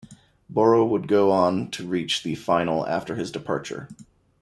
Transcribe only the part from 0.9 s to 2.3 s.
go on to reach